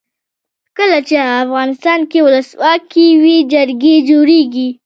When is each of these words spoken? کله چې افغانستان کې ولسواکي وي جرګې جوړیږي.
کله 0.77 0.99
چې 1.07 1.15
افغانستان 1.43 1.99
کې 2.11 2.19
ولسواکي 2.25 3.07
وي 3.21 3.37
جرګې 3.53 3.95
جوړیږي. 4.09 4.67